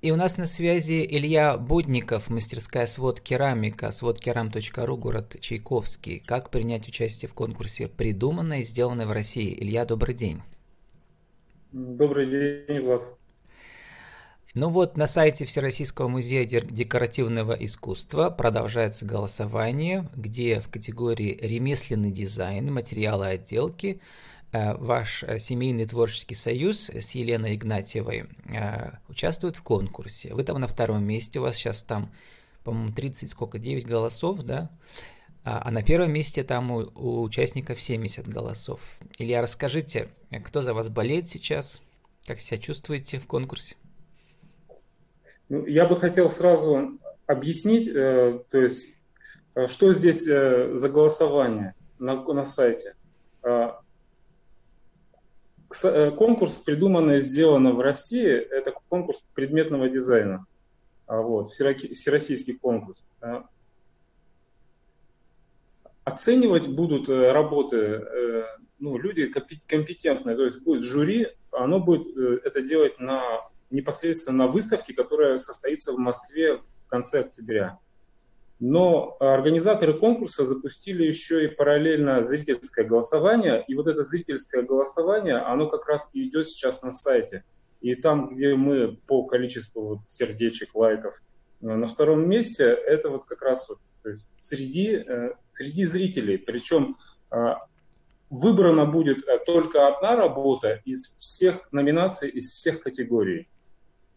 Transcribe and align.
И 0.00 0.10
у 0.12 0.16
нас 0.16 0.38
на 0.38 0.46
связи 0.46 1.06
Илья 1.06 1.58
Будников, 1.58 2.30
мастерская 2.30 2.86
свод 2.86 3.20
керамика, 3.20 3.92
сводкерам.ру, 3.92 4.96
город 4.96 5.36
Чайковский. 5.40 6.20
Как 6.20 6.48
принять 6.48 6.88
участие 6.88 7.28
в 7.28 7.34
конкурсе 7.34 7.86
«Придуманное 7.86 8.60
и 8.60 8.62
сделанное 8.62 9.04
в 9.04 9.12
России»? 9.12 9.54
Илья, 9.62 9.84
добрый 9.84 10.14
день. 10.14 10.40
Добрый 11.72 12.30
день, 12.30 12.80
Влад. 12.80 13.02
Ну 14.54 14.70
вот, 14.70 14.96
на 14.96 15.06
сайте 15.06 15.44
Всероссийского 15.44 16.08
музея 16.08 16.46
декоративного 16.46 17.52
искусства 17.52 18.30
продолжается 18.30 19.04
голосование, 19.04 20.08
где 20.16 20.60
в 20.60 20.70
категории 20.70 21.38
«Ремесленный 21.42 22.10
дизайн», 22.10 22.72
«Материалы 22.72 23.26
отделки» 23.26 24.00
ваш 24.52 25.22
э, 25.22 25.38
семейный 25.38 25.86
творческий 25.86 26.34
союз 26.34 26.90
с 26.90 27.12
Еленой 27.12 27.54
Игнатьевой 27.54 28.26
э, 28.46 28.90
участвует 29.08 29.56
в 29.56 29.62
конкурсе. 29.62 30.34
Вы 30.34 30.42
там 30.42 30.58
на 30.58 30.66
втором 30.66 31.04
месте, 31.04 31.38
у 31.38 31.42
вас 31.42 31.56
сейчас 31.56 31.82
там, 31.82 32.10
по-моему, 32.64 32.92
30, 32.92 33.30
сколько, 33.30 33.58
9 33.58 33.86
голосов, 33.86 34.42
да? 34.42 34.70
А, 35.44 35.62
а 35.64 35.70
на 35.70 35.82
первом 35.82 36.12
месте 36.12 36.42
там 36.42 36.70
у, 36.72 36.90
у 36.96 37.22
участников 37.22 37.80
70 37.80 38.26
голосов. 38.28 38.80
Илья, 39.18 39.40
расскажите, 39.40 40.08
кто 40.44 40.62
за 40.62 40.74
вас 40.74 40.88
болеет 40.88 41.28
сейчас? 41.28 41.80
Как 42.26 42.40
себя 42.40 42.58
чувствуете 42.58 43.18
в 43.18 43.26
конкурсе? 43.26 43.76
Ну, 45.48 45.64
я 45.66 45.86
бы 45.86 45.98
хотел 45.98 46.28
сразу 46.28 46.98
объяснить, 47.26 47.88
э, 47.88 48.40
то 48.50 48.58
есть, 48.58 48.88
что 49.68 49.92
здесь 49.92 50.26
э, 50.26 50.76
за 50.76 50.88
голосование 50.88 51.74
на, 51.98 52.22
на 52.22 52.44
сайте. 52.44 52.94
Э, 53.42 53.70
конкурс, 55.70 56.56
придуманный 56.58 57.18
и 57.18 57.20
сделано 57.20 57.72
в 57.72 57.80
России, 57.80 58.28
это 58.28 58.72
конкурс 58.88 59.22
предметного 59.34 59.88
дизайна. 59.88 60.46
А, 61.06 61.20
вот, 61.22 61.50
всероссийский 61.50 62.54
конкурс. 62.54 63.04
А, 63.20 63.44
оценивать 66.04 66.68
будут 66.68 67.08
э, 67.08 67.32
работы 67.32 67.76
э, 67.76 68.44
ну, 68.78 68.98
люди 68.98 69.26
компетентные, 69.66 70.36
то 70.36 70.44
есть 70.44 70.60
будет 70.62 70.84
жюри, 70.84 71.28
оно 71.52 71.80
будет 71.80 72.16
это 72.16 72.62
делать 72.62 72.98
на, 72.98 73.22
непосредственно 73.70 74.46
на 74.46 74.46
выставке, 74.46 74.94
которая 74.94 75.36
состоится 75.38 75.92
в 75.92 75.98
Москве 75.98 76.58
в 76.78 76.86
конце 76.88 77.20
октября. 77.20 77.78
Но 78.60 79.16
организаторы 79.20 79.94
конкурса 79.94 80.44
запустили 80.44 81.04
еще 81.04 81.44
и 81.44 81.48
параллельно 81.48 82.28
зрительское 82.28 82.84
голосование. 82.84 83.64
И 83.66 83.74
вот 83.74 83.86
это 83.86 84.04
зрительское 84.04 84.62
голосование, 84.62 85.38
оно 85.38 85.66
как 85.66 85.88
раз 85.88 86.10
и 86.12 86.28
идет 86.28 86.46
сейчас 86.46 86.82
на 86.82 86.92
сайте. 86.92 87.42
И 87.80 87.94
там, 87.94 88.34
где 88.34 88.54
мы 88.54 88.98
по 89.06 89.24
количеству 89.24 89.82
вот 89.88 90.06
сердечек, 90.06 90.74
лайков 90.74 91.22
э, 91.62 91.66
на 91.66 91.86
втором 91.86 92.28
месте, 92.28 92.64
это 92.64 93.08
вот 93.08 93.24
как 93.24 93.40
раз 93.40 93.66
вот, 93.70 93.78
то 94.02 94.10
есть 94.10 94.28
среди, 94.36 94.92
э, 94.92 95.32
среди 95.48 95.86
зрителей. 95.86 96.36
Причем 96.36 96.98
э, 97.30 97.54
выбрана 98.28 98.84
будет 98.84 99.24
только 99.46 99.88
одна 99.88 100.16
работа 100.16 100.82
из 100.84 101.16
всех 101.16 101.66
номинаций, 101.72 102.28
из 102.28 102.52
всех 102.52 102.82
категорий. 102.82 103.48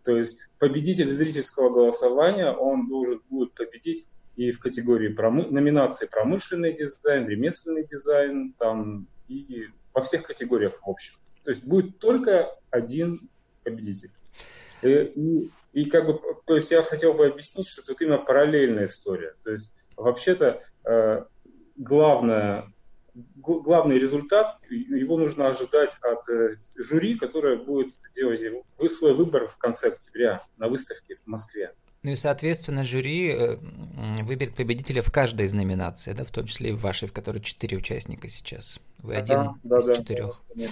То 0.03 0.17
есть 0.17 0.49
победитель 0.59 1.07
зрительского 1.07 1.69
голосования, 1.69 2.51
он 2.51 2.89
должен 2.89 3.21
будет 3.29 3.53
победить 3.53 4.05
и 4.35 4.51
в 4.51 4.59
категории 4.59 5.09
промы... 5.09 5.47
номинации 5.47 6.07
промышленный 6.07 6.73
дизайн, 6.73 7.27
ремесленный 7.27 7.85
дизайн, 7.85 8.53
там 8.57 9.07
и 9.27 9.67
во 9.93 10.01
всех 10.01 10.23
категориях 10.23 10.79
в 10.81 10.89
общем. 10.89 11.15
То 11.43 11.51
есть 11.51 11.65
будет 11.65 11.99
только 11.99 12.55
один 12.71 13.29
победитель. 13.63 14.11
Э, 14.81 15.05
и, 15.05 15.51
и 15.73 15.85
как 15.85 16.05
бы, 16.05 16.19
то 16.45 16.55
есть 16.55 16.71
я 16.71 16.83
хотел 16.83 17.13
бы 17.13 17.27
объяснить, 17.27 17.67
что 17.67 17.81
это 17.81 18.03
именно 18.03 18.17
параллельная 18.17 18.85
история. 18.85 19.35
То 19.43 19.51
есть 19.51 19.73
вообще-то 19.95 20.61
э, 20.85 21.25
главное, 21.77 22.73
главный 23.13 23.97
результат, 23.97 24.59
его 24.69 25.17
нужно 25.17 25.47
ожидать 25.47 25.95
от 26.01 26.27
э, 26.29 26.55
жюри, 26.75 27.17
которое 27.17 27.57
будет 27.57 27.95
делать 28.15 28.41
свой 28.91 29.13
выбор 29.13 29.47
в 29.47 29.57
конце 29.57 29.89
октября 29.89 30.45
на 30.57 30.67
выставке 30.67 31.17
в 31.23 31.27
Москве. 31.27 31.73
Ну 32.03 32.11
и, 32.11 32.15
соответственно, 32.15 32.83
жюри 32.83 33.29
э, 33.29 33.57
выберет 34.21 34.55
победителя 34.55 35.01
в 35.01 35.11
каждой 35.11 35.45
из 35.45 35.53
номинаций, 35.53 36.13
да, 36.13 36.25
в 36.25 36.31
том 36.31 36.45
числе 36.47 36.71
и 36.71 36.73
в 36.73 36.81
вашей, 36.81 37.07
в 37.07 37.13
которой 37.13 37.39
четыре 37.39 37.77
участника 37.77 38.27
сейчас. 38.29 38.79
Вы 38.99 39.15
один 39.15 39.55
да, 39.63 39.77
из 39.77 39.85
да, 39.85 39.95
четырех. 39.95 40.41
Да, 40.53 40.65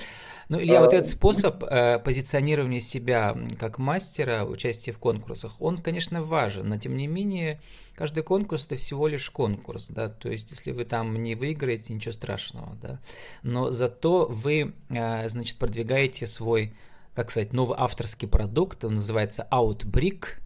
ну, 0.49 0.59
Илья, 0.59 0.79
а, 0.79 0.81
вот 0.81 0.93
этот 0.93 1.09
способ 1.09 1.63
э, 1.63 1.99
позиционирования 1.99 2.81
себя 2.81 3.37
как 3.57 3.77
мастера, 3.77 4.43
участия 4.43 4.91
в 4.91 4.99
конкурсах, 4.99 5.53
он, 5.61 5.77
конечно, 5.77 6.21
важен, 6.21 6.67
но 6.67 6.77
тем 6.77 6.97
не 6.97 7.07
менее, 7.07 7.61
каждый 7.95 8.23
конкурс 8.23 8.65
это 8.65 8.75
всего 8.75 9.07
лишь 9.07 9.29
конкурс, 9.29 9.87
да, 9.87 10.09
то 10.09 10.29
есть, 10.29 10.51
если 10.51 10.71
вы 10.71 10.83
там 10.83 11.23
не 11.23 11.35
выиграете, 11.35 11.93
ничего 11.93 12.11
страшного, 12.11 12.75
да, 12.81 12.99
но 13.43 13.71
зато 13.71 14.25
вы, 14.25 14.73
э, 14.89 15.29
значит, 15.29 15.57
продвигаете 15.57 16.27
свой, 16.27 16.73
как 17.15 17.31
сказать, 17.31 17.53
новый 17.53 17.77
авторский 17.79 18.27
продукт, 18.27 18.83
он 18.83 18.95
называется 18.95 19.47
Outbrick, 19.49 20.41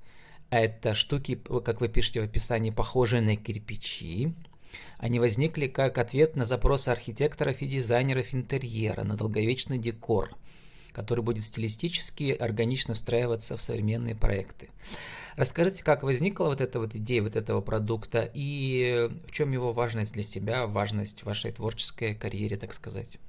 это 0.50 0.94
штуки, 0.94 1.35
как 1.63 1.81
вы 1.81 1.89
пишете 1.89 2.22
в 2.22 2.25
описании, 2.25 2.69
похожие 2.69 3.22
на 3.22 3.35
кирпичи. 3.35 4.33
Они 4.97 5.19
возникли 5.19 5.67
как 5.67 5.97
ответ 5.97 6.35
на 6.35 6.45
запросы 6.45 6.89
архитекторов 6.89 7.61
и 7.61 7.67
дизайнеров 7.67 8.33
интерьера 8.33 9.03
на 9.03 9.16
долговечный 9.16 9.78
декор, 9.78 10.35
который 10.91 11.23
будет 11.23 11.44
стилистически 11.44 12.31
органично 12.31 12.94
встраиваться 12.94 13.57
в 13.57 13.61
современные 13.61 14.16
проекты. 14.16 14.69
Расскажите, 15.35 15.83
как 15.83 16.03
возникла 16.03 16.45
вот 16.45 16.62
эта 16.62 16.79
вот 16.79 16.95
идея 16.95 17.22
вот 17.22 17.35
этого 17.35 17.59
продукта 17.59 18.29
и 18.33 19.09
в 19.27 19.31
чем 19.31 19.51
его 19.51 19.73
важность 19.73 20.13
для 20.13 20.23
себя, 20.23 20.66
важность 20.66 21.22
в 21.22 21.25
вашей 21.25 21.51
творческой 21.51 22.16
карьере, 22.16 22.56
так 22.56 22.73
сказать? 22.73 23.19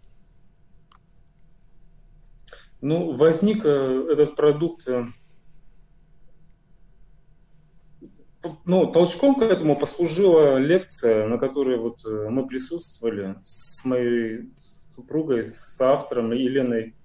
Ну, 2.81 3.16
возник 3.16 3.65
э, 3.65 4.06
этот 4.12 4.37
продукт 4.37 4.87
э, 4.87 5.06
ну, 8.66 8.84
толчком 8.91 9.37
к 9.37 9.43
этому 9.43 9.78
послужила 9.78 10.56
лекция, 10.56 11.28
на 11.28 11.38
которой 11.38 11.78
вот 11.78 12.04
э, 12.04 12.28
мы 12.28 12.49
присутствовали 12.49 13.37
с 13.44 13.84
моей 13.84 14.50
супругой, 14.97 15.53
с 15.53 15.81
автором 15.81 16.32
Еленой 16.32 16.97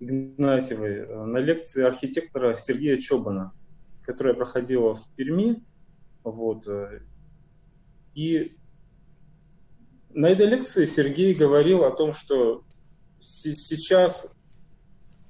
Игнатьевой, 0.00 0.96
э, 0.96 1.24
на 1.24 1.38
лекции 1.38 1.84
архитектора 1.84 2.56
Сергея 2.56 2.98
Чобана, 2.98 3.52
которая 4.02 4.34
проходила 4.34 4.96
в 4.96 5.08
Перми. 5.14 5.62
Вот. 6.24 6.66
Э. 6.66 7.00
И 8.16 8.56
на 10.10 10.26
этой 10.26 10.46
лекции 10.46 10.84
Сергей 10.84 11.32
говорил 11.32 11.84
о 11.84 11.92
том, 11.92 12.12
что 12.12 12.64
сейчас 13.20 14.34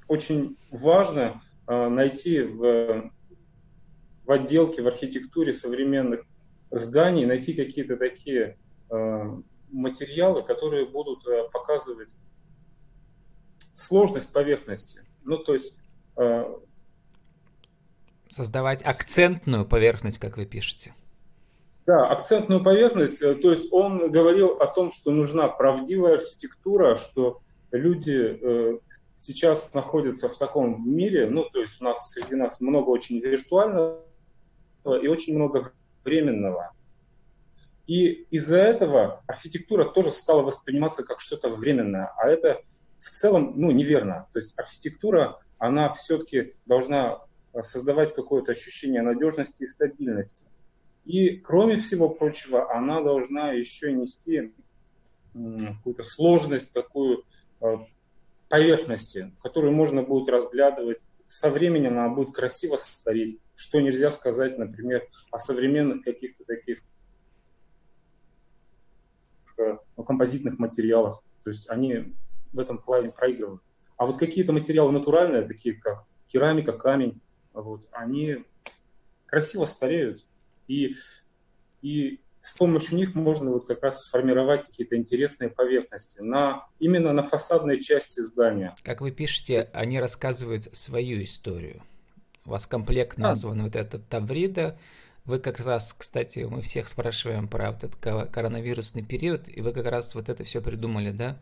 очень 0.09 0.57
важно 0.71 1.43
найти 1.67 2.41
в 2.41 3.11
в 4.27 4.33
отделке, 4.33 4.83
в 4.83 4.87
архитектуре 4.87 5.53
современных 5.53 6.25
зданий 6.71 7.27
найти 7.27 7.55
какие-то 7.55 7.97
такие 7.97 8.59
э, 8.91 9.37
материалы, 9.71 10.43
которые 10.43 10.87
будут 10.87 11.27
э, 11.27 11.49
показывать 11.53 12.15
сложность 13.75 14.33
поверхности. 14.33 15.03
Ну, 15.25 15.39
то 15.39 15.55
есть... 15.55 15.77
Э, 16.17 16.45
Создавать 18.31 18.83
акцентную 18.85 19.65
поверхность, 19.65 20.19
как 20.19 20.37
вы 20.37 20.47
пишете. 20.47 20.95
Да, 21.87 22.09
акцентную 22.11 22.65
поверхность. 22.65 23.21
То 23.21 23.53
есть 23.53 23.73
он 23.73 24.11
говорил 24.11 24.57
о 24.59 24.67
том, 24.67 24.91
что 24.91 25.13
нужна 25.13 25.47
правдивая 25.47 26.15
архитектура, 26.15 26.97
что 26.97 27.43
люди 27.71 28.81
сейчас 29.15 29.73
находятся 29.73 30.29
в 30.29 30.37
таком 30.37 30.75
в 30.75 30.87
мире, 30.89 31.29
ну, 31.29 31.45
то 31.45 31.61
есть 31.61 31.81
у 31.81 31.85
нас 31.85 32.11
среди 32.11 32.35
нас 32.35 32.61
много 32.61 32.91
очень 32.91 33.21
виртуального 33.21 34.03
и 34.85 35.07
очень 35.09 35.35
много 35.35 35.73
временного. 36.05 36.73
И 37.87 38.27
из-за 38.31 38.57
этого 38.57 39.23
архитектура 39.27 39.85
тоже 39.85 40.11
стала 40.11 40.43
восприниматься 40.43 41.05
как 41.05 41.21
что-то 41.21 41.51
временное, 41.51 42.13
а 42.17 42.29
это 42.29 42.61
в 42.99 43.11
целом 43.11 43.53
ну, 43.57 43.71
неверно. 43.71 44.27
То 44.33 44.39
есть 44.39 44.59
архитектура, 44.59 45.39
она 45.59 45.91
все-таки 45.93 46.55
должна 46.65 47.21
создавать 47.63 48.15
какое-то 48.15 48.53
ощущение 48.53 49.03
надежности 49.03 49.65
и 49.65 49.69
стабильности. 49.69 50.47
И, 51.05 51.37
кроме 51.37 51.77
всего 51.77 52.09
прочего, 52.09 52.75
она 52.75 53.03
должна 53.03 53.53
еще 53.53 53.93
нести 53.93 54.53
какую-то 55.35 56.03
сложность, 56.03 56.73
такую 56.73 57.25
э, 57.61 57.77
поверхности, 58.49 59.33
которую 59.43 59.73
можно 59.73 60.03
будет 60.03 60.29
разглядывать. 60.29 61.01
Со 61.27 61.51
временем 61.51 61.99
она 61.99 62.09
будет 62.09 62.35
красиво 62.35 62.77
стареть 62.77 63.41
что 63.57 63.81
нельзя 63.81 64.11
сказать, 64.11 64.59
например, 64.59 65.09
о 65.31 65.39
современных 65.39 66.05
каких-то 66.05 66.45
таких 66.45 66.81
ну, 69.57 70.05
композитных 70.05 70.59
материалах. 70.59 71.23
То 71.45 71.51
есть 71.51 71.71
они 71.71 72.15
в 72.53 72.59
этом 72.59 72.79
плане 72.79 73.11
проигрывают. 73.11 73.63
А 73.97 74.07
вот 74.07 74.19
какие-то 74.19 74.53
материалы 74.53 74.93
натуральные, 74.93 75.43
такие 75.43 75.77
как 75.77 76.05
керамика, 76.29 76.73
камень, 76.73 77.21
вот, 77.53 77.89
они 77.93 78.45
красиво 79.27 79.65
стареют. 79.65 80.27
И, 80.67 80.95
и 81.83 82.21
с 82.45 82.53
помощью 82.53 82.99
них 82.99 83.15
можно 83.15 83.53
вот 83.53 83.67
как 83.67 83.83
раз 83.83 84.05
сформировать 84.05 84.67
какие-то 84.67 84.97
интересные 84.97 85.49
поверхности 85.49 86.21
на, 86.21 86.67
именно 86.79 87.15
на 87.15 87.23
фасадной 87.23 87.81
части 87.81 88.21
здания. 88.21 88.77
Как 88.83 89.01
вы 89.01 89.13
пишете, 89.13 89.71
они 89.73 89.99
рассказывают 89.99 90.65
свою 90.77 91.23
историю. 91.23 91.81
У 92.45 92.51
вас 92.51 92.67
комплект 92.67 93.17
назван 93.17 93.57
да. 93.57 93.65
вот 93.65 93.77
этот 93.77 94.07
Таврида. 94.09 94.77
Вы 95.25 95.39
как 95.39 95.59
раз, 95.61 95.95
кстати, 95.97 96.41
мы 96.41 96.61
всех 96.61 96.89
спрашиваем 96.89 97.49
про 97.49 97.73
вот 97.73 97.83
этот 97.83 97.97
коронавирусный 98.31 99.03
период, 99.03 99.49
и 99.49 99.63
вы 99.63 99.73
как 99.73 99.87
раз 99.87 100.15
вот 100.15 100.29
это 100.29 100.45
все 100.45 100.61
придумали, 100.61 101.13
да? 101.13 101.41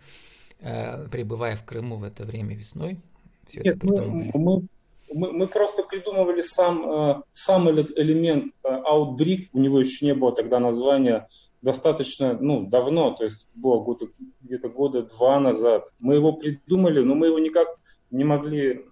Э, 0.60 1.08
пребывая 1.10 1.56
в 1.56 1.64
Крыму 1.64 1.96
в 1.96 2.04
это 2.04 2.22
время 2.22 2.54
весной, 2.54 3.00
все 3.48 3.60
Нет, 3.62 3.78
это 3.78 3.80
придумали. 3.88 4.30
Мы, 4.34 4.60
мы 4.60 4.66
мы, 5.12 5.32
мы 5.32 5.46
просто 5.46 5.82
придумывали 5.82 6.42
сам, 6.42 6.90
э, 6.90 7.22
сам 7.34 7.70
элемент 7.70 8.52
э, 8.64 8.68
Outbreak, 8.68 9.48
у 9.52 9.58
него 9.58 9.80
еще 9.80 10.06
не 10.06 10.14
было 10.14 10.32
тогда 10.32 10.58
названия, 10.58 11.28
достаточно 11.60 12.36
ну, 12.40 12.66
давно, 12.66 13.12
то 13.12 13.24
есть 13.24 13.48
было 13.54 13.82
года, 13.82 14.06
где-то 14.40 14.68
года 14.68 15.02
два 15.02 15.40
назад. 15.40 15.86
Мы 15.98 16.14
его 16.14 16.32
придумали, 16.32 17.00
но 17.00 17.14
мы 17.14 17.28
его 17.28 17.38
никак 17.38 17.68
не 18.10 18.24
могли, 18.24 18.86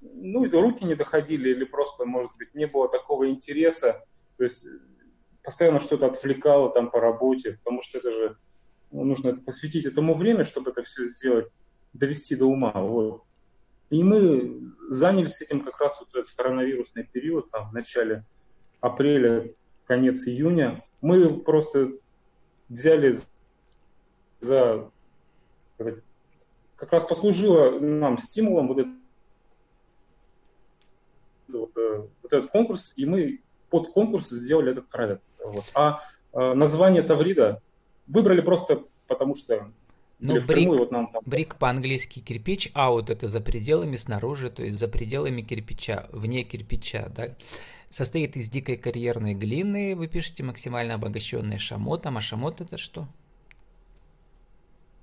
ну, 0.00 0.48
руки 0.50 0.84
не 0.84 0.94
доходили 0.94 1.50
или 1.50 1.64
просто, 1.64 2.04
может 2.04 2.32
быть, 2.36 2.54
не 2.54 2.66
было 2.66 2.88
такого 2.88 3.28
интереса, 3.28 4.04
то 4.36 4.44
есть 4.44 4.66
постоянно 5.42 5.80
что-то 5.80 6.06
отвлекало 6.06 6.70
там 6.70 6.90
по 6.90 7.00
работе, 7.00 7.58
потому 7.64 7.82
что 7.82 7.98
это 7.98 8.10
же, 8.10 8.36
ну, 8.90 9.04
нужно 9.04 9.36
посвятить 9.36 9.86
этому 9.86 10.14
время, 10.14 10.44
чтобы 10.44 10.70
это 10.70 10.82
все 10.82 11.06
сделать, 11.06 11.46
довести 11.92 12.34
до 12.34 12.46
ума. 12.46 12.72
Вот. 12.74 13.22
И 13.90 14.02
мы 14.02 14.72
занялись 14.88 15.40
этим 15.40 15.60
как 15.60 15.80
раз 15.80 16.00
вот 16.00 16.26
в 16.26 16.36
коронавирусный 16.36 17.04
период, 17.04 17.50
там, 17.50 17.70
в 17.70 17.72
начале 17.72 18.24
апреля, 18.80 19.52
конец 19.86 20.26
июня. 20.26 20.84
Мы 21.00 21.40
просто 21.40 21.92
взяли 22.68 23.14
за... 24.40 24.90
Как 26.76 26.92
раз 26.92 27.04
послужило 27.04 27.78
нам 27.78 28.18
стимулом 28.18 28.68
вот, 28.68 28.78
это, 28.78 28.90
вот, 31.48 31.76
э, 31.76 32.06
вот 32.22 32.32
этот 32.32 32.50
конкурс, 32.50 32.92
и 32.96 33.06
мы 33.06 33.40
под 33.70 33.92
конкурс 33.92 34.28
сделали 34.28 34.72
этот 34.72 34.88
проект. 34.88 35.22
Вот. 35.42 35.64
А 35.74 36.02
э, 36.32 36.52
название 36.52 37.02
Таврида 37.02 37.62
выбрали 38.06 38.42
просто 38.42 38.84
потому, 39.06 39.34
что 39.34 39.70
ну, 40.18 40.40
брик, 40.40 40.68
вот 40.68 40.90
нам 40.90 41.12
там... 41.12 41.22
брик 41.26 41.56
по-английски 41.56 42.20
кирпич, 42.20 42.70
аут 42.74 43.10
это 43.10 43.28
за 43.28 43.40
пределами, 43.40 43.96
снаружи, 43.96 44.50
то 44.50 44.62
есть 44.62 44.78
за 44.78 44.88
пределами 44.88 45.42
кирпича, 45.42 46.08
вне 46.12 46.42
кирпича, 46.42 47.10
да. 47.14 47.36
Состоит 47.90 48.36
из 48.36 48.48
дикой 48.48 48.76
карьерной 48.76 49.34
глины, 49.34 49.94
вы 49.94 50.08
пишете 50.08 50.42
максимально 50.42 50.94
обогащенный 50.94 51.58
шамотом, 51.58 52.16
а 52.16 52.20
шамот 52.20 52.60
это 52.60 52.78
что? 52.78 53.06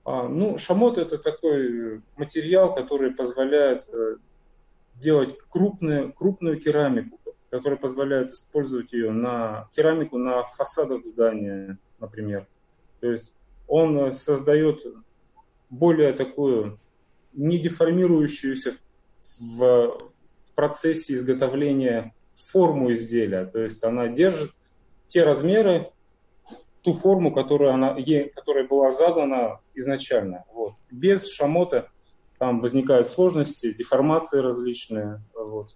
А, 0.04 0.28
ну, 0.28 0.58
шамот 0.58 0.98
это 0.98 1.18
такой 1.18 2.02
материал, 2.18 2.74
который 2.76 3.12
позволяет 3.12 3.88
э, 3.88 4.18
делать 4.96 5.38
крупную, 5.50 6.12
крупную 6.12 6.60
керамику, 6.60 7.20
который 7.50 7.78
позволяет 7.78 8.32
использовать 8.32 8.92
ее 8.92 9.12
на 9.12 9.70
керамику 9.76 10.18
на 10.18 10.44
фасадах 10.44 11.06
здания, 11.06 11.78
например. 12.00 12.48
То 13.00 13.12
есть 13.12 13.34
он 13.68 13.98
э, 13.98 14.12
создает 14.12 14.82
более 15.74 16.14
такую 16.14 16.80
не 17.34 17.58
деформирующуюся 17.58 18.74
в 19.40 20.12
процессе 20.56 21.16
изготовления 21.16 22.14
форму 22.36 22.94
изделия. 22.94 23.46
То 23.46 23.60
есть 23.60 23.84
она 23.84 24.08
держит 24.08 24.52
те 25.08 25.24
размеры, 25.24 25.92
ту 26.82 26.94
форму, 26.94 27.34
которую 27.34 27.72
она, 27.72 27.96
которая 28.36 28.68
была 28.68 28.92
задана 28.92 29.60
изначально. 29.74 30.46
Вот. 30.54 30.74
Без 30.92 31.32
шамота 31.32 31.90
там 32.38 32.60
возникают 32.60 33.08
сложности, 33.08 33.74
деформации 33.74 34.40
различные 34.40 35.22
вот, 35.34 35.76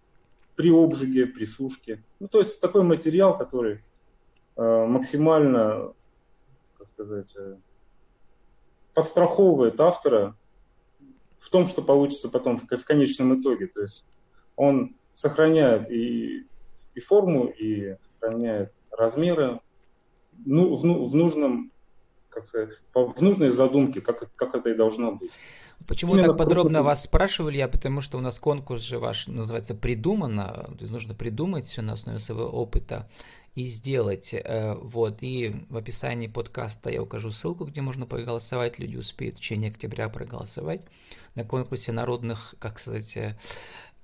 при 0.55 0.69
обжиге, 0.69 1.25
при 1.25 1.45
сушке. 1.45 2.03
Ну, 2.19 2.27
то 2.27 2.39
есть 2.39 2.59
такой 2.59 2.83
материал, 2.83 3.37
который 3.37 3.79
э, 4.57 4.85
максимально, 4.85 5.93
как 6.77 6.87
сказать, 6.89 7.33
э, 7.37 7.55
подстраховывает 8.97 9.79
автора 9.79 10.35
в 11.37 11.51
том, 11.51 11.67
что 11.67 11.83
получится 11.83 12.29
потом 12.29 12.57
в, 12.57 12.63
в 12.63 12.83
конечном 12.83 13.39
итоге. 13.39 13.67
То 13.67 13.81
есть 13.81 14.03
он 14.55 14.95
сохраняет 15.13 15.91
и, 15.91 16.47
и 16.95 16.99
форму, 16.99 17.45
и 17.45 17.95
сохраняет 17.99 18.73
размеры 18.89 19.59
ну, 20.43 20.73
в, 20.73 20.81
в 20.81 21.15
нужном 21.15 21.71
как 22.37 22.47
сказать, 22.47 22.69
в 22.93 23.21
нужной 23.21 23.49
задумке, 23.49 23.99
как, 23.99 24.31
как 24.35 24.53
это 24.53 24.69
и 24.69 24.75
должно 24.75 25.13
быть. 25.13 25.31
Почему 25.87 26.13
Именно 26.13 26.29
так 26.29 26.37
подробно 26.37 26.83
вас 26.83 27.03
спрашивали 27.03 27.57
я, 27.57 27.67
потому 27.67 28.01
что 28.01 28.17
у 28.17 28.21
нас 28.21 28.37
конкурс 28.39 28.83
же 28.83 28.99
ваш 28.99 29.27
называется 29.27 29.73
«Придумано», 29.73 30.45
то 30.45 30.77
есть 30.79 30.91
нужно 30.91 31.15
придумать 31.15 31.65
все 31.65 31.81
на 31.81 31.93
основе 31.93 32.19
своего 32.19 32.45
опыта 32.45 33.07
и 33.55 33.63
сделать. 33.63 34.35
Э, 34.35 34.75
вот. 34.75 35.17
И 35.21 35.55
в 35.69 35.77
описании 35.77 36.27
подкаста 36.27 36.91
я 36.91 37.01
укажу 37.01 37.31
ссылку, 37.31 37.65
где 37.65 37.81
можно 37.81 38.05
проголосовать. 38.05 38.77
Люди 38.77 38.97
успеют 38.97 39.37
в 39.37 39.39
течение 39.39 39.71
октября 39.71 40.09
проголосовать 40.09 40.81
на 41.33 41.43
конкурсе 41.43 41.91
народных, 41.91 42.53
как 42.59 42.77
сказать, 42.77 43.17
э, 43.17 43.35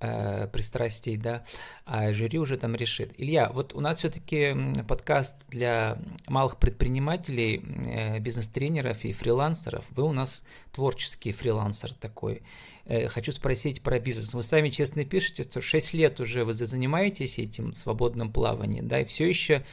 э, 0.03 0.47
пристрастий, 0.47 1.17
да, 1.17 1.43
а 1.85 2.11
жюри 2.11 2.37
уже 2.37 2.57
там 2.57 2.75
решит. 2.75 3.13
Илья, 3.17 3.49
вот 3.49 3.73
у 3.73 3.79
нас 3.79 3.99
все-таки 3.99 4.55
подкаст 4.87 5.37
для 5.47 5.97
малых 6.27 6.57
предпринимателей, 6.57 7.63
э, 7.63 8.19
бизнес-тренеров 8.19 9.05
и 9.05 9.13
фрилансеров. 9.13 9.85
Вы 9.91 10.03
у 10.03 10.11
нас 10.11 10.43
творческий 10.71 11.31
фрилансер 11.31 11.93
такой. 11.93 12.43
Э, 12.85 13.07
хочу 13.07 13.31
спросить 13.31 13.81
про 13.81 13.99
бизнес. 13.99 14.33
Вы 14.33 14.43
сами 14.43 14.69
честно 14.69 15.05
пишете, 15.05 15.43
что 15.43 15.61
6 15.61 15.93
лет 15.93 16.19
уже 16.19 16.43
вы 16.43 16.53
занимаетесь 16.53 17.39
этим 17.39 17.73
свободным 17.73 18.31
плаванием, 18.31 18.87
да, 18.87 19.01
и 19.01 19.05
все 19.05 19.27
еще 19.27 19.63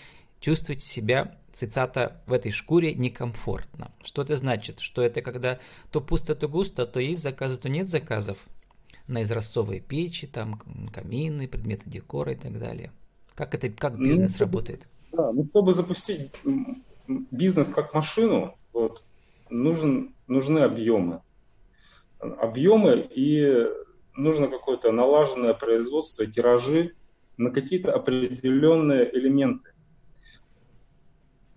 чувствуете 0.40 0.86
себя, 0.86 1.36
цитата, 1.52 2.22
в 2.26 2.32
этой 2.32 2.52
шкуре 2.52 2.94
некомфортно. 2.94 3.90
Что 4.04 4.22
это 4.22 4.36
значит? 4.36 4.80
Что 4.80 5.02
это 5.02 5.20
когда 5.22 5.58
то 5.90 6.00
пусто, 6.00 6.34
то 6.34 6.48
густо, 6.48 6.86
то 6.86 7.00
есть 7.00 7.22
заказы, 7.22 7.60
то 7.60 7.68
нет 7.68 7.88
заказов? 7.88 8.38
На 9.10 9.22
изразцовые 9.22 9.80
печи, 9.80 10.26
там 10.26 10.60
камины, 10.92 11.48
предметы 11.48 11.88
декора 11.90 12.32
и 12.32 12.36
так 12.36 12.58
далее. 12.58 12.92
Как 13.34 13.54
это, 13.54 13.68
как 13.68 13.96
ну, 13.96 14.04
бизнес 14.04 14.38
ну, 14.38 14.46
работает? 14.46 14.86
Да, 15.12 15.32
ну, 15.32 15.44
чтобы 15.44 15.72
запустить 15.72 16.30
бизнес 17.06 17.70
как 17.70 17.94
машину, 17.94 18.56
вот, 18.72 19.02
нужен, 19.48 20.14
нужны 20.26 20.60
объемы. 20.60 21.22
Объемы 22.18 23.08
и 23.14 23.66
нужно 24.14 24.48
какое-то 24.48 24.92
налаженное 24.92 25.54
производство, 25.54 26.26
тиражи 26.26 26.94
на 27.36 27.50
какие-то 27.50 27.92
определенные 27.92 29.10
элементы. 29.16 29.72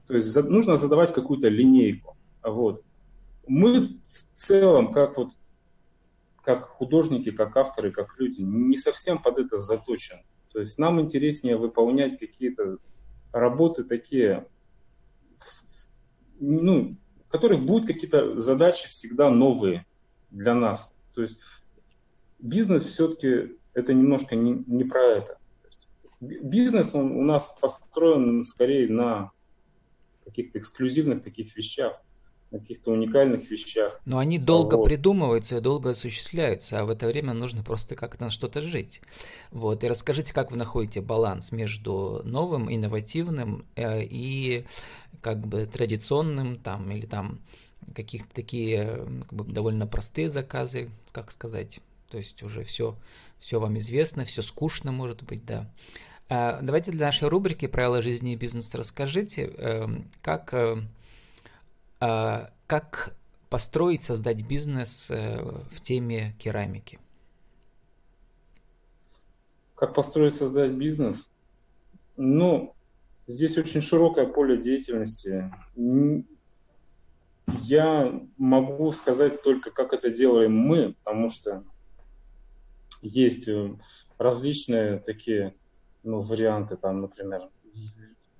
То 0.07 0.15
есть 0.15 0.27
за, 0.27 0.43
нужно 0.43 0.75
задавать 0.77 1.13
какую-то 1.13 1.49
линейку. 1.49 2.15
Вот. 2.41 2.83
Мы 3.47 3.81
в 3.81 3.97
целом, 4.35 4.91
как 4.91 5.17
вот 5.17 5.29
как 6.43 6.67
художники, 6.67 7.31
как 7.31 7.55
авторы, 7.55 7.91
как 7.91 8.19
люди, 8.19 8.41
не 8.41 8.77
совсем 8.77 9.21
под 9.21 9.39
это 9.39 9.57
заточен. 9.57 10.17
То 10.51 10.59
есть 10.59 10.77
нам 10.77 11.01
интереснее 11.01 11.57
выполнять 11.57 12.19
какие-то 12.19 12.77
работы 13.31 13.83
такие, 13.83 14.47
ну, 16.39 16.97
в 17.27 17.31
которых 17.31 17.65
будут 17.65 17.87
какие-то 17.87 18.39
задачи 18.39 18.87
всегда 18.87 19.29
новые 19.29 19.85
для 20.29 20.53
нас. 20.53 20.93
То 21.15 21.21
есть 21.23 21.39
бизнес 22.39 22.85
все-таки 22.85 23.57
это 23.73 23.93
немножко 23.93 24.35
не, 24.35 24.63
не 24.67 24.83
про 24.83 25.01
это. 25.01 25.37
Бизнес 26.19 26.93
он 26.93 27.11
у 27.13 27.23
нас 27.23 27.57
построен 27.59 28.43
скорее 28.43 28.87
на 28.89 29.31
каких-то 30.25 30.59
эксклюзивных 30.59 31.23
таких 31.23 31.55
вещах 31.55 32.01
на 32.53 32.59
каких-то 32.59 32.91
уникальных 32.91 33.49
вещах. 33.49 33.99
Но 34.05 34.19
они 34.19 34.37
долго 34.37 34.75
вот. 34.75 34.85
придумываются 34.85 35.57
и 35.57 35.61
долго 35.61 35.89
осуществляются, 35.89 36.79
а 36.79 36.85
в 36.85 36.89
это 36.89 37.07
время 37.07 37.33
нужно 37.33 37.63
просто 37.63 37.95
как-то 37.95 38.25
на 38.25 38.29
что-то 38.29 38.61
жить. 38.61 39.01
Вот. 39.51 39.83
И 39.83 39.87
расскажите, 39.87 40.33
как 40.33 40.51
вы 40.51 40.57
находите 40.57 41.01
баланс 41.01 41.51
между 41.51 42.21
новым, 42.23 42.73
инновативным 42.73 43.65
э, 43.75 44.03
и 44.03 44.65
как 45.21 45.45
бы 45.45 45.65
традиционным 45.65 46.57
там 46.57 46.91
или 46.91 47.05
там 47.05 47.39
каких-то 47.95 48.33
такие 48.33 49.05
как 49.29 49.33
бы, 49.33 49.43
довольно 49.51 49.87
простые 49.87 50.29
заказы, 50.29 50.89
как 51.11 51.31
сказать, 51.31 51.79
то 52.09 52.17
есть 52.17 52.43
уже 52.43 52.63
все, 52.63 52.95
все 53.39 53.59
вам 53.59 53.77
известно, 53.79 54.25
все 54.25 54.41
скучно 54.41 54.91
может 54.91 55.23
быть, 55.23 55.45
да. 55.45 55.69
А, 56.29 56.59
давайте 56.61 56.91
для 56.91 57.07
нашей 57.07 57.27
рубрики 57.27 57.67
«Правила 57.67 58.01
жизни 58.01 58.33
и 58.33 58.37
бизнеса» 58.37 58.77
расскажите, 58.77 59.43
эм, 59.57 60.05
как 60.21 60.53
э, 60.53 60.77
как 62.67 63.15
построить, 63.49 64.01
создать 64.01 64.45
бизнес 64.47 65.11
э, 65.11 65.39
в 65.39 65.81
теме 65.81 66.35
керамики? 66.39 66.99
Как 69.75 69.93
построить, 69.93 70.33
создать 70.33 70.71
бизнес? 70.71 71.29
Ну, 72.17 72.73
здесь 73.27 73.57
очень 73.57 73.81
широкое 73.81 74.25
поле 74.25 74.57
деятельности. 74.57 75.53
Я 77.61 78.19
могу 78.37 78.91
сказать 78.91 79.43
только, 79.43 79.69
как 79.69 79.93
это 79.93 80.09
делаем 80.09 80.55
мы, 80.55 80.95
потому 81.03 81.29
что 81.29 81.63
есть 83.03 83.47
э, 83.47 83.75
различные 84.17 84.97
такие 84.97 85.53
ну, 86.01 86.21
варианты, 86.21 86.75
там, 86.75 87.01
например, 87.01 87.49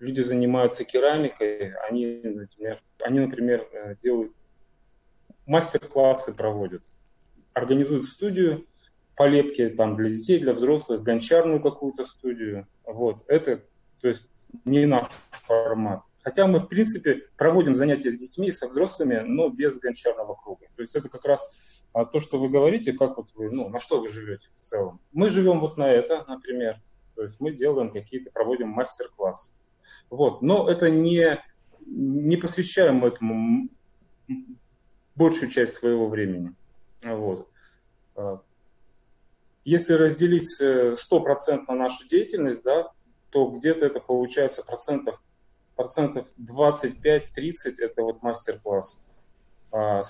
люди 0.03 0.22
занимаются 0.22 0.83
керамикой, 0.83 1.74
они, 1.89 2.19
например, 2.24 2.81
они, 3.00 3.19
например 3.19 3.67
э, 3.72 3.95
делают 4.01 4.33
мастер-классы 5.45 6.33
проводят, 6.33 6.83
организуют 7.53 8.05
студию 8.07 8.65
по 9.15 9.27
лепке 9.27 9.69
там, 9.69 9.95
для 9.95 10.10
детей, 10.10 10.39
для 10.39 10.53
взрослых, 10.53 11.03
гончарную 11.03 11.62
какую-то 11.62 12.05
студию. 12.05 12.67
Вот, 12.86 13.24
это, 13.27 13.62
то 14.01 14.07
есть, 14.07 14.27
не 14.65 14.86
наш 14.86 15.10
формат. 15.29 16.01
Хотя 16.22 16.48
мы, 16.48 16.60
в 16.60 16.67
принципе, 16.67 17.24
проводим 17.38 17.74
занятия 17.74 18.12
с 18.12 18.17
детьми, 18.17 18.51
со 18.51 18.67
взрослыми, 18.67 19.19
но 19.19 19.50
без 19.50 19.79
гончарного 19.79 20.36
круга. 20.36 20.67
То 20.75 20.81
есть 20.81 20.95
это 20.95 21.10
как 21.10 21.25
раз 21.25 21.83
а, 21.91 22.05
то, 22.05 22.19
что 22.19 22.39
вы 22.39 22.50
говорите, 22.50 22.93
как 22.93 23.17
вот 23.17 23.27
вы, 23.36 23.51
ну, 23.51 23.69
на 23.69 23.79
что 23.79 24.00
вы 24.00 24.07
живете 24.07 24.48
в 24.51 24.60
целом. 24.60 25.01
Мы 25.12 25.29
живем 25.29 25.60
вот 25.60 25.77
на 25.77 25.91
это, 25.91 26.24
например. 26.27 26.81
То 27.15 27.24
есть 27.24 27.39
мы 27.39 27.51
делаем 27.51 27.91
какие-то, 27.91 28.31
проводим 28.31 28.69
мастер-классы. 28.69 29.53
Вот. 30.09 30.41
Но 30.41 30.69
это 30.69 30.89
не, 30.89 31.39
не 31.85 32.37
посвящаем 32.37 33.05
этому 33.05 33.69
большую 35.15 35.49
часть 35.49 35.73
своего 35.73 36.07
времени. 36.07 36.53
Вот. 37.03 37.47
А, 38.15 38.41
если 39.65 39.93
разделить 39.93 40.61
100% 40.61 40.95
э, 40.97 41.59
на 41.67 41.75
нашу 41.75 42.07
деятельность, 42.07 42.63
да, 42.63 42.91
то 43.29 43.47
где-то 43.47 43.85
это 43.85 43.99
получается 43.99 44.63
процентов 44.63 45.19
процентов 45.75 46.27
25-30 46.39 47.25
это 47.79 48.03
вот 48.03 48.21
мастер-класс. 48.21 49.05
А 49.71 50.03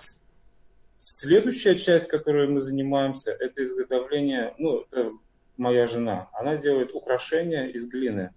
следующая 0.98 1.76
часть, 1.76 2.08
которой 2.10 2.48
мы 2.48 2.60
занимаемся, 2.60 3.32
это 3.32 3.64
изготовление, 3.64 4.54
ну, 4.58 4.82
это 4.82 5.12
моя 5.58 5.88
жена. 5.88 6.30
Она 6.34 6.58
делает 6.58 6.94
украшения 6.94 7.68
из 7.68 7.88
глины. 7.88 8.34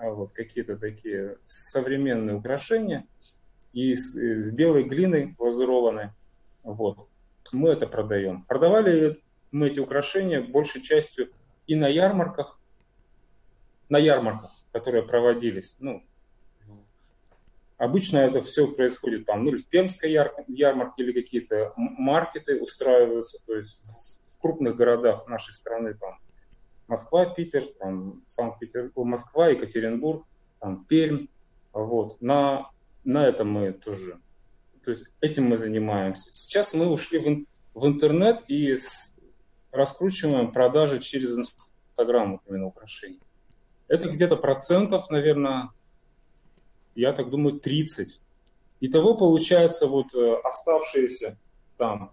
А 0.00 0.10
вот 0.10 0.32
какие-то 0.32 0.78
такие 0.78 1.36
современные 1.44 2.36
украшения 2.36 3.06
и 3.74 3.94
с, 3.94 4.14
с 4.14 4.52
белой 4.54 4.84
глиной 4.84 5.34
глазурованной. 5.38 6.10
Вот. 6.62 7.08
Мы 7.52 7.68
это 7.70 7.86
продаем. 7.86 8.44
Продавали 8.44 9.20
мы 9.50 9.66
эти 9.68 9.78
украшения 9.78 10.40
большей 10.40 10.80
частью 10.80 11.30
и 11.66 11.74
на 11.74 11.86
ярмарках, 11.88 12.58
на 13.90 13.98
ярмарках, 13.98 14.50
которые 14.72 15.02
проводились, 15.02 15.76
ну, 15.80 16.02
Обычно 17.76 18.18
это 18.18 18.42
все 18.42 18.70
происходит 18.70 19.24
там, 19.24 19.42
ну, 19.42 19.56
в 19.56 19.66
Пермской 19.66 20.10
ярмарке 20.10 21.02
или 21.02 21.12
какие-то 21.12 21.72
маркеты 21.76 22.60
устраиваются, 22.60 23.38
то 23.46 23.56
есть 23.56 24.36
в 24.36 24.38
крупных 24.38 24.76
городах 24.76 25.26
нашей 25.26 25.54
страны, 25.54 25.94
там, 25.94 26.18
Москва, 26.90 27.24
Питер, 27.24 27.66
там, 27.78 28.22
Санкт-Петербург, 28.26 29.06
Москва, 29.06 29.48
Екатеринбург, 29.48 30.26
там, 30.58 30.84
Пермь, 30.86 31.28
вот, 31.72 32.20
на, 32.20 32.68
на 33.04 33.28
этом 33.28 33.48
мы 33.48 33.72
тоже, 33.72 34.20
то 34.84 34.90
есть 34.90 35.04
этим 35.20 35.44
мы 35.44 35.56
занимаемся. 35.56 36.30
Сейчас 36.32 36.74
мы 36.74 36.88
ушли 36.88 37.46
в, 37.74 37.80
в 37.80 37.86
интернет 37.86 38.42
и 38.48 38.76
с, 38.76 39.14
раскручиваем 39.70 40.50
продажи 40.50 40.98
через 40.98 41.38
Инстаграм 41.38 42.40
именно 42.48 42.66
украшений. 42.66 43.20
Это 43.86 44.08
где-то 44.08 44.34
процентов, 44.36 45.08
наверное, 45.10 45.70
я 46.96 47.12
так 47.12 47.30
думаю, 47.30 47.60
30. 47.60 48.20
Итого 48.80 49.14
получается 49.14 49.86
вот 49.86 50.12
э, 50.14 50.34
оставшиеся 50.42 51.38
там 51.76 52.12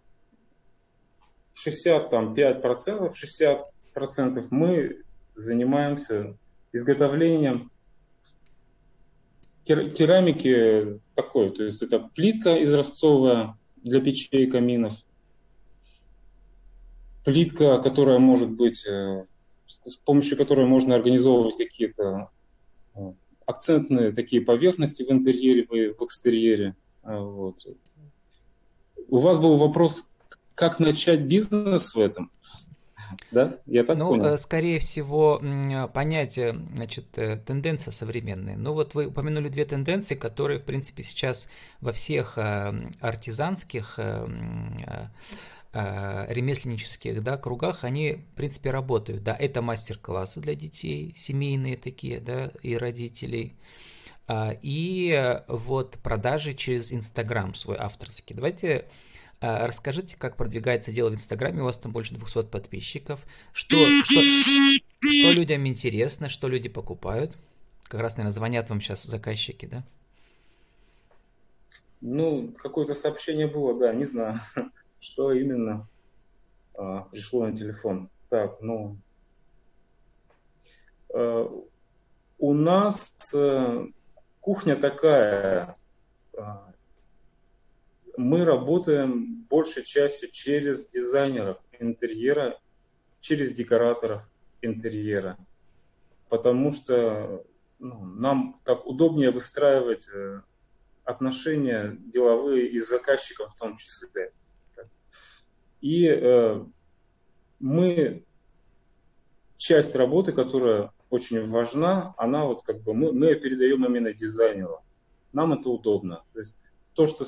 65 1.56 2.62
процентов, 2.62 3.18
60 3.18 3.72
процентов 3.98 4.51
мы 4.51 5.01
занимаемся 5.36 6.38
изготовлением 6.72 7.72
керамики 9.66 11.00
такой, 11.16 11.50
то 11.50 11.63
есть 11.63 11.82
это 11.82 12.08
плитка 12.13 12.63
изразцовая 12.63 13.58
для 13.77 14.00
печей 14.00 14.44
и 14.44 14.51
каминов, 14.51 15.04
плитка, 17.25 17.82
которая 17.82 18.20
может 18.20 18.51
быть, 18.51 18.86
э, 18.86 19.25
с 19.66 19.96
помощью 19.96 20.38
которой 20.38 20.68
можно 20.68 20.94
организовывать 20.94 21.58
какие-то 21.58 22.30
э, 22.94 23.00
акцентные 23.48 24.12
такие 24.12 24.44
поверхности 24.44 25.01
в 25.01 25.12
интерьере, 25.12 25.66
в 25.66 26.06
экстерьере. 26.06 26.75
А, 27.01 27.20
вот. 27.20 27.66
У 29.08 29.18
вас 29.18 29.39
был 29.39 29.58
вопрос, 29.58 30.12
как 30.54 30.80
начать 30.80 31.22
бизнес 31.22 31.96
в 31.96 32.00
этом? 32.00 32.32
Да, 33.32 33.58
я 33.66 33.84
так 33.84 33.98
ну, 33.98 34.10
понял. 34.10 34.26
Э, 34.26 34.38
скорее 34.38 34.80
всего, 34.80 35.42
понятие, 35.94 36.58
значит, 36.76 37.18
э, 37.18 37.38
тенденция 37.38 37.92
современная. 37.92 38.56
Ну, 38.56 38.74
вот 38.74 38.94
вы 38.96 39.08
упомянули 39.08 39.50
две 39.50 39.66
тенденции, 39.66 40.16
которые, 40.16 40.60
в 40.60 40.64
принципе, 40.64 41.04
сейчас 41.04 41.50
во 41.82 41.92
всех 41.92 42.38
э, 42.38 42.74
артизанских 43.02 44.00
ремесленнических 45.74 47.22
да, 47.22 47.38
кругах, 47.38 47.84
они, 47.84 48.24
в 48.32 48.36
принципе, 48.36 48.72
работают. 48.72 49.22
Да, 49.24 49.36
это 49.38 49.62
мастер-классы 49.62 50.40
для 50.40 50.56
детей, 50.56 51.14
семейные 51.16 51.78
такие, 51.78 52.20
да, 52.20 52.52
и 52.64 52.76
родителей. 52.76 53.56
А, 54.28 54.56
и 54.62 55.40
вот 55.48 56.00
продажи 56.02 56.54
через 56.54 56.92
Инстаграм 56.92 57.54
свой 57.54 57.78
авторский. 57.78 58.34
Давайте 58.34 58.86
расскажите, 59.39 60.17
как 60.17 60.36
продвигается 60.36 60.91
дело 60.91 61.10
в 61.10 61.13
Инстаграме, 61.13 61.62
у 61.62 61.65
вас 61.65 61.77
там 61.77 61.91
больше 61.91 62.15
200 62.15 62.46
подписчиков. 62.46 63.25
Что, 63.53 63.75
что, 64.03 64.22
что 65.00 65.32
людям 65.32 65.67
интересно, 65.67 66.27
что 66.29 66.48
люди 66.48 66.70
покупают? 66.70 67.38
Как 67.84 68.01
раз, 68.01 68.17
наверное, 68.17 68.34
звонят 68.34 68.70
вам 68.70 68.82
сейчас 68.82 69.03
заказчики, 69.03 69.65
да? 69.65 69.86
Ну, 72.01 72.53
какое-то 72.58 72.94
сообщение 72.94 73.48
было, 73.48 73.77
да, 73.77 73.94
не 73.94 74.06
знаю 74.06 74.39
что 75.00 75.32
именно 75.32 75.88
а, 76.75 77.01
пришло 77.12 77.46
на 77.46 77.56
телефон. 77.56 78.10
Так, 78.29 78.62
ну, 78.62 78.98
а, 81.13 81.50
у 82.39 82.53
нас 82.53 83.13
а, 83.36 83.88
кухня 84.41 84.75
такая, 84.75 85.75
а, 86.38 86.67
мы 88.18 88.44
работаем 88.44 89.46
большей 89.50 89.84
частью 89.84 90.32
через 90.32 90.90
дизайнеров 90.90 91.58
интерьера, 91.80 92.60
через 93.22 93.54
декораторов 93.54 94.28
интерьера, 94.62 95.38
потому 96.28 96.72
что 96.72 97.46
ну, 97.80 98.04
нам 98.04 98.60
так 98.66 98.88
удобнее 98.88 99.30
выстраивать 99.30 100.10
э, 100.10 100.42
отношения 101.04 101.96
деловые 102.00 102.68
и 102.68 102.80
с 102.80 102.90
заказчиком 102.90 103.50
в 103.52 103.56
том 103.56 103.78
числе. 103.78 104.34
И 105.80 106.08
э, 106.08 106.66
мы 107.60 108.26
часть 109.58 109.96
работы, 109.96 110.34
которая 110.34 110.92
очень 111.12 111.48
важна, 111.48 112.16
она 112.18 112.46
вот 112.46 112.64
как 112.64 112.82
бы 112.82 112.96
мы, 112.96 113.14
мы 113.14 113.36
передаем 113.36 113.86
именно 113.86 114.12
дизайнеру. 114.12 114.84
Нам 115.34 115.54
это 115.54 115.70
удобно. 115.70 116.24
То 116.34 116.40
есть 116.40 116.58
то, 116.94 117.06
что 117.06 117.26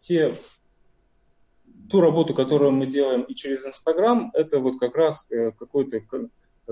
те, 0.00 0.36
ту 1.90 2.00
работу, 2.00 2.34
которую 2.34 2.72
мы 2.72 2.86
делаем 2.86 3.22
и 3.22 3.34
через 3.34 3.66
Инстаграм, 3.66 4.30
это 4.34 4.58
вот 4.58 4.78
как 4.78 4.96
раз 4.96 5.26
э, 5.30 5.52
какой-то 5.52 6.00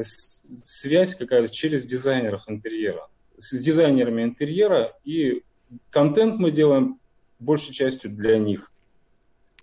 связь 0.02 1.14
какая-то 1.14 1.52
через 1.52 1.86
дизайнеров 1.86 2.44
интерьера. 2.48 3.08
С 3.38 3.60
дизайнерами 3.60 4.22
интерьера 4.22 4.96
и 5.04 5.42
контент 5.90 6.38
мы 6.38 6.50
делаем 6.50 6.98
большей 7.38 7.72
частью 7.72 8.10
для 8.10 8.38
них. 8.38 8.70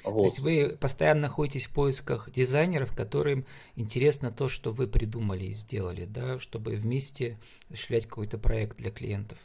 Вот. 0.04 0.18
То 0.18 0.24
есть 0.24 0.40
вы 0.40 0.78
постоянно 0.80 1.22
находитесь 1.22 1.66
в 1.66 1.74
поисках 1.74 2.32
дизайнеров, 2.32 2.96
которым 2.96 3.46
интересно 3.76 4.32
то, 4.32 4.48
что 4.48 4.72
вы 4.72 4.88
придумали 4.88 5.46
и 5.46 5.52
сделали, 5.52 6.06
да, 6.06 6.40
чтобы 6.40 6.72
вместе 6.72 7.38
осуществлять 7.70 8.08
какой-то 8.08 8.38
проект 8.38 8.78
для 8.78 8.90
клиентов. 8.90 9.38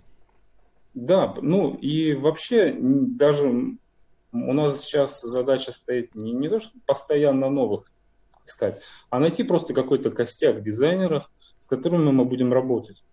Да, 0.97 1.35
ну 1.43 1.75
и 1.75 2.15
вообще 2.15 2.75
даже 2.81 3.77
у 4.33 4.53
нас 4.55 4.81
сейчас 4.81 5.21
задача 5.21 5.71
стоит 5.71 6.15
не, 6.15 6.33
не 6.33 6.49
то, 6.49 6.59
что 6.59 6.71
постоянно 6.87 7.51
новых 7.51 7.85
искать, 8.47 8.81
а 9.11 9.19
найти 9.19 9.43
просто 9.43 9.75
какой-то 9.75 10.11
костяк 10.11 10.63
дизайнеров, 10.63 11.31
с 11.59 11.67
которыми 11.67 12.13
мы 12.13 12.25
будем 12.25 12.51
работать. 12.51 13.05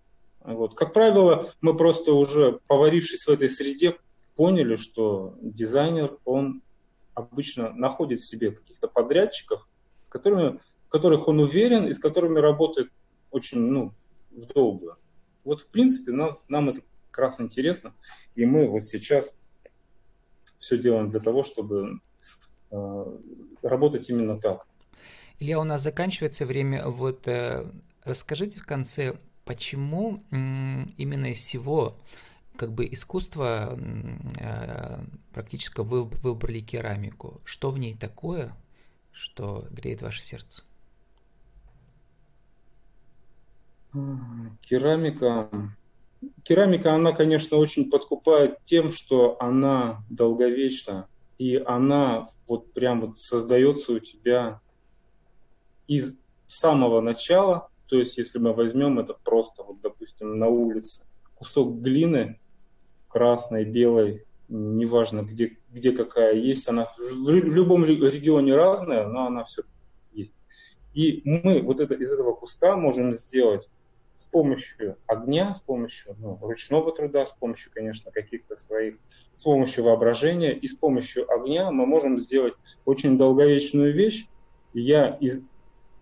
Вот. 0.46 0.76
Как 0.76 0.94
правило, 0.94 1.52
мы 1.60 1.76
просто 1.76 2.14
уже 2.14 2.62
поварившись 2.68 3.28
в 3.28 3.30
этой 3.30 3.50
среде, 3.50 3.98
поняли, 4.38 4.78
что 4.78 5.36
дизайнер, 5.42 6.18
он 6.24 6.62
обычно 7.14 7.74
находит 7.74 8.22
в 8.22 8.30
себе 8.30 8.52
каких-то 8.52 8.88
подрядчиков, 8.88 9.68
с 10.04 10.10
которыми, 10.10 10.62
которых 10.88 11.28
он 11.28 11.42
уверен 11.42 11.88
и 11.88 11.94
с 11.94 12.00
которыми 12.00 12.40
работает 12.40 12.90
очень 13.30 13.60
ну, 13.60 13.92
в 14.32 14.46
долгую. 14.46 14.96
Вот, 15.44 15.60
в 15.60 15.68
принципе, 15.68 16.14
нам, 16.14 16.38
нам 16.48 16.70
это 16.70 16.80
как 17.14 17.26
раз 17.26 17.40
интересно. 17.40 17.94
И 18.36 18.46
мы 18.46 18.68
вот 18.68 18.86
сейчас 18.86 19.38
все 20.58 20.80
делаем 20.80 21.12
для 21.12 21.20
того, 21.20 21.44
чтобы 21.44 22.00
э, 22.72 23.18
работать 23.62 24.10
именно 24.10 24.36
так. 24.36 24.66
Илья, 25.40 25.60
у 25.60 25.64
нас 25.64 25.84
заканчивается 25.84 26.48
время. 26.48 26.88
Вот 26.88 27.28
э, 27.28 27.72
расскажите 28.04 28.60
в 28.60 28.66
конце, 28.66 29.20
почему 29.46 30.24
м, 30.32 30.92
именно 30.98 31.28
из 31.28 31.38
всего 31.38 32.00
как 32.56 32.72
бы 32.72 32.88
искусства 32.92 33.78
э, 34.40 35.04
практически 35.34 35.82
вы 35.82 36.06
выбрали 36.06 36.62
керамику. 36.62 37.42
Что 37.46 37.70
в 37.70 37.78
ней 37.78 37.96
такое, 37.96 38.56
что 39.12 39.68
греет 39.70 40.02
ваше 40.02 40.24
сердце? 40.24 40.64
Керамика. 44.62 45.50
Керамика, 46.44 46.94
она, 46.94 47.12
конечно, 47.12 47.58
очень 47.58 47.90
подкупает 47.90 48.58
тем, 48.66 48.92
что 48.92 49.38
она 49.40 50.04
долговечна. 50.10 51.08
И 51.38 51.56
она 51.56 52.30
вот 52.48 52.74
прям 52.74 53.02
вот 53.02 53.20
создается 53.20 53.94
у 53.94 54.00
тебя 54.00 54.62
из 55.88 56.20
самого 56.46 57.02
начала. 57.02 57.70
То 57.88 57.98
есть, 57.98 58.18
если 58.18 58.40
мы 58.40 58.54
возьмем 58.54 59.00
это 59.00 59.14
просто, 59.14 59.64
вот, 59.64 59.82
допустим, 59.82 60.38
на 60.38 60.48
улице, 60.48 61.06
кусок 61.36 61.82
глины 61.82 62.40
красной, 63.08 63.66
белой, 63.66 64.26
неважно 64.50 65.22
где, 65.22 65.58
где 65.72 65.92
какая 65.92 66.36
есть, 66.36 66.68
она 66.68 66.90
в, 66.98 67.30
любом 67.30 67.86
регионе 67.86 68.56
разная, 68.56 69.08
но 69.08 69.28
она 69.28 69.44
все 69.44 69.64
есть. 70.12 70.36
И 70.94 71.22
мы 71.26 71.62
вот 71.62 71.80
это, 71.80 71.94
из 71.96 72.12
этого 72.12 72.34
куска 72.34 72.76
можем 72.76 73.14
сделать 73.14 73.70
с 74.16 74.26
помощью 74.26 74.98
огня, 75.08 75.54
с 75.54 75.60
помощью 75.60 76.16
ну, 76.20 76.38
ручного 76.42 76.92
труда, 76.92 77.26
с 77.26 77.32
помощью, 77.32 77.72
конечно, 77.74 78.12
каких-то 78.12 78.56
своих, 78.56 78.96
с 79.34 79.44
помощью 79.44 79.86
воображения 79.86 80.54
и 80.54 80.68
с 80.68 80.76
помощью 80.76 81.32
огня 81.32 81.72
мы 81.72 81.86
можем 81.86 82.20
сделать 82.20 82.54
очень 82.86 83.18
долговечную 83.18 83.94
вещь. 83.94 84.28
И 84.74 84.82
я 84.82 85.10
из... 85.20 85.42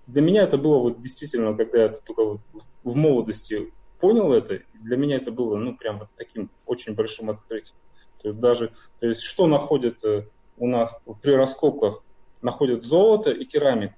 Для 0.07 0.21
меня 0.21 0.43
это 0.43 0.57
было 0.57 0.79
вот 0.79 1.01
действительно, 1.01 1.55
когда 1.55 1.83
я 1.83 1.89
только 1.89 2.23
вот 2.25 2.41
в 2.83 2.95
молодости 2.95 3.71
понял 3.99 4.33
это, 4.33 4.61
для 4.73 4.97
меня 4.97 5.17
это 5.17 5.31
было, 5.31 5.55
ну, 5.57 5.77
прям 5.77 5.99
вот 5.99 6.09
таким 6.17 6.49
очень 6.65 6.95
большим 6.95 7.29
открытием. 7.29 7.77
То 8.21 8.29
есть 8.29 8.39
даже, 8.39 8.71
то 8.99 9.07
есть 9.07 9.21
что 9.21 9.47
находят 9.47 10.03
э, 10.03 10.25
у 10.57 10.67
нас 10.67 11.01
при 11.21 11.31
раскопках? 11.31 12.03
Находят 12.41 12.83
золото 12.83 13.29
и 13.29 13.45
керамику, 13.45 13.93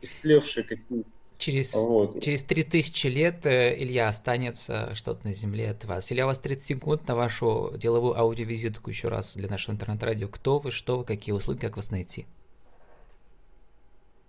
истлевшие 0.00 0.64
какие-то 0.64 1.08
Через, 1.36 1.74
вот. 1.74 2.22
через 2.22 2.44
3000 2.44 3.06
лет, 3.08 3.44
э, 3.44 3.74
Илья, 3.76 4.08
останется 4.08 4.94
что-то 4.94 5.26
на 5.26 5.34
земле 5.34 5.70
от 5.70 5.84
вас. 5.84 6.10
Илья, 6.12 6.24
у 6.24 6.28
вас 6.28 6.38
30 6.38 6.64
секунд 6.64 7.08
на 7.08 7.16
вашу 7.16 7.72
деловую 7.76 8.18
аудиовизитку 8.18 8.90
еще 8.90 9.08
раз 9.08 9.34
для 9.36 9.48
нашего 9.48 9.74
интернет-радио. 9.74 10.28
Кто 10.28 10.58
вы, 10.58 10.70
что 10.70 10.98
вы, 10.98 11.04
какие 11.04 11.34
услуги, 11.34 11.58
как 11.58 11.76
вас 11.76 11.90
найти? 11.90 12.26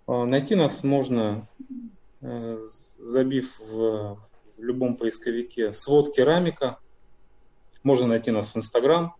А, 0.06 0.24
найти 0.24 0.56
нас 0.56 0.82
можно, 0.82 1.48
э, 2.22 2.58
забив 2.98 3.60
в 3.60 4.18
любом 4.58 4.96
поисковике 4.96 5.72
«Свод 5.72 6.14
керамика». 6.14 6.78
Можно 7.82 8.08
найти 8.08 8.32
нас 8.32 8.52
в 8.52 8.56
Инстаграм. 8.56 9.14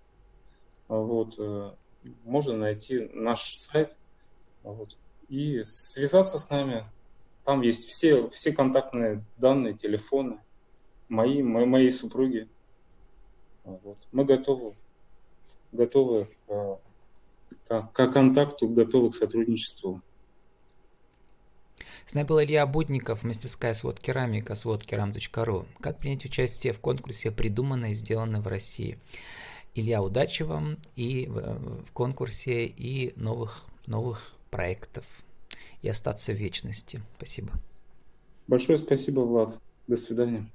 Вот. 0.89 1.35
Э, 1.39 1.73
можно 2.25 2.57
найти 2.57 3.09
наш 3.13 3.57
сайт. 3.57 3.97
Вот. 4.63 4.97
И 5.29 5.63
связаться 5.65 6.39
с 6.39 6.51
нами 6.51 6.85
там 7.47 7.63
есть 7.63 7.87
все, 7.87 8.29
все 8.31 8.53
контактные 8.53 9.23
данные, 9.37 9.75
телефоны, 9.75 10.41
мои, 11.09 11.45
мои, 11.45 11.65
моей 11.65 11.93
супруги. 11.93 12.49
Вот. 13.63 13.97
Мы 14.11 14.25
готовы, 14.25 14.75
готовы 15.71 16.27
к, 16.49 16.81
к, 17.69 17.83
к 17.93 18.13
контакту, 18.13 18.69
готовы 18.69 19.13
к 19.13 19.15
сотрудничеству. 19.15 20.03
С 22.05 22.15
нами 22.15 22.27
был 22.27 22.43
Илья 22.43 22.67
Будников, 22.67 23.23
мастерская 23.23 23.75
свод 23.75 24.01
керамика, 24.01 24.57
сводкерам.ру. 24.57 25.67
Как 25.81 25.99
принять 25.99 26.25
участие 26.25 26.73
в 26.73 26.81
конкурсе 26.81 27.31
«Придуманное 27.31 27.91
и 27.91 27.95
сделано 27.95 28.41
в 28.41 28.49
России». 28.49 28.99
Илья, 29.77 30.03
удачи 30.03 30.43
вам 30.43 30.79
и 30.97 31.27
в, 31.29 31.85
в 31.85 31.93
конкурсе, 31.93 32.67
и 32.67 33.13
новых, 33.15 33.67
новых 33.87 34.33
проектов 34.51 35.05
и 35.83 35.89
остаться 35.89 36.33
в 36.33 36.37
вечности. 36.37 37.03
Спасибо. 37.17 37.53
Большое 38.47 38.79
спасибо, 38.79 39.21
Влад. 39.21 39.59
До 39.87 39.97
свидания. 39.97 40.51